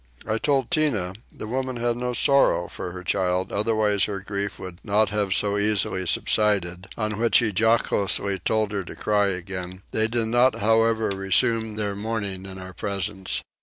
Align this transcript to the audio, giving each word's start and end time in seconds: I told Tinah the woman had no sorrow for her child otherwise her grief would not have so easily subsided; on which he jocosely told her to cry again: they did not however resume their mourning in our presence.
I 0.25 0.39
told 0.39 0.71
Tinah 0.71 1.15
the 1.31 1.45
woman 1.45 1.75
had 1.75 1.95
no 1.95 2.13
sorrow 2.13 2.67
for 2.67 2.91
her 2.91 3.03
child 3.03 3.51
otherwise 3.51 4.05
her 4.05 4.19
grief 4.19 4.57
would 4.57 4.79
not 4.83 5.09
have 5.09 5.31
so 5.31 5.59
easily 5.59 6.07
subsided; 6.07 6.87
on 6.97 7.19
which 7.19 7.37
he 7.37 7.51
jocosely 7.55 8.39
told 8.39 8.71
her 8.71 8.83
to 8.83 8.95
cry 8.95 9.27
again: 9.27 9.83
they 9.91 10.07
did 10.07 10.29
not 10.29 10.55
however 10.55 11.09
resume 11.09 11.75
their 11.75 11.95
mourning 11.95 12.47
in 12.47 12.57
our 12.57 12.73
presence. 12.73 13.43